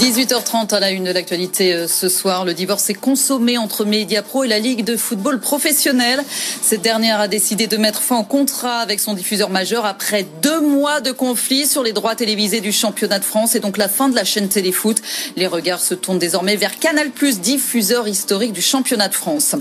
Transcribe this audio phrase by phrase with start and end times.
[0.00, 2.46] 18h30 à la une de l'actualité euh, ce soir.
[2.46, 6.24] Le divorce est consommé entre Mediapro et la Ligue de football professionnel.
[6.62, 10.60] Cette dernière a décidé de mettre fin au contrat avec son diffuseur majeur après deux
[10.60, 14.08] mois de conflit sur les droits télévisés du championnat de France et donc la fin
[14.08, 14.96] de la chaîne Téléfoot.
[15.36, 17.10] Les regards se tournent désormais vers Canal+,
[17.42, 19.54] diffuseur historique du championnat de France.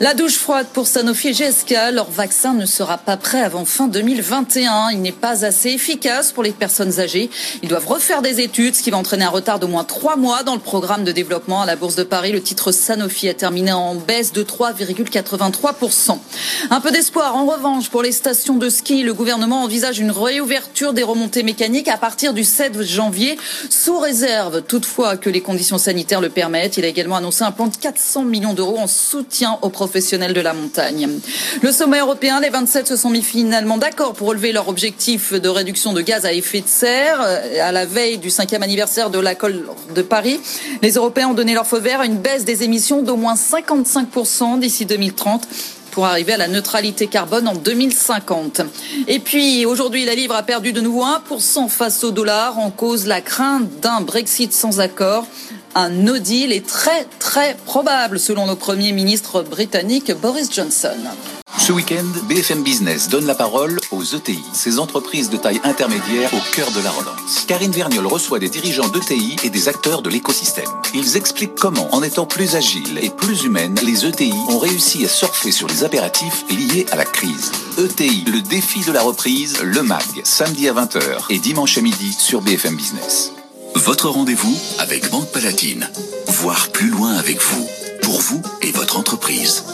[0.00, 1.92] La douche froide pour Sanofi et GSK.
[1.92, 4.90] Leur vaccin ne sera pas prêt avant fin 2021.
[4.90, 7.30] Il n'est pas assez efficace pour les personnes âgées.
[7.62, 10.42] Ils doivent refaire des études, ce qui va entraîner un retard de au trois mois
[10.42, 12.32] dans le programme de développement à la Bourse de Paris.
[12.32, 16.18] Le titre Sanofi a terminé en baisse de 3,83%.
[16.70, 19.02] Un peu d'espoir en revanche pour les stations de ski.
[19.02, 23.38] Le gouvernement envisage une réouverture des remontées mécaniques à partir du 7 janvier,
[23.70, 26.76] sous réserve toutefois que les conditions sanitaires le permettent.
[26.76, 30.40] Il a également annoncé un plan de 400 millions d'euros en soutien aux professionnels de
[30.40, 31.08] la montagne.
[31.62, 35.48] Le sommet européen, les 27 se sont mis finalement d'accord pour relever leur objectif de
[35.48, 39.46] réduction de gaz à effet de serre à la veille du cinquième anniversaire de l'accord
[39.94, 40.40] de Paris.
[40.82, 44.58] Les Européens ont donné leur feu vert à une baisse des émissions d'au moins 55%
[44.58, 45.46] d'ici 2030
[45.96, 48.60] pour arriver à la neutralité carbone en 2050.
[49.08, 53.06] Et puis aujourd'hui, la livre a perdu de nouveau 1% face au dollar en cause
[53.06, 55.26] la crainte d'un Brexit sans accord.
[55.74, 60.96] Un no deal est très très probable selon le Premier ministre britannique Boris Johnson.
[61.58, 66.54] Ce week-end, BFM Business donne la parole aux ETI, ces entreprises de taille intermédiaire au
[66.54, 67.44] cœur de la relance.
[67.48, 70.68] Karine Verniol reçoit des dirigeants d'ETI et des acteurs de l'écosystème.
[70.94, 75.08] Ils expliquent comment, en étant plus agiles et plus humaines, les ETI ont réussi à
[75.08, 77.50] surfer sur les impératifs liés à la crise.
[77.78, 82.12] ETI, le défi de la reprise, le MAG, samedi à 20h et dimanche à midi
[82.12, 83.32] sur BFM Business.
[83.74, 85.88] Votre rendez-vous avec Banque Palatine.
[86.28, 87.66] Voir plus loin avec vous,
[88.02, 89.64] pour vous et votre entreprise.